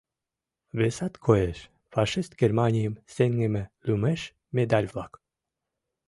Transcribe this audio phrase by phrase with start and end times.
[0.79, 1.57] Весат коеш:
[1.93, 4.21] фашист Германийым сеҥыме лӱмеш
[4.55, 5.11] медаль-влак.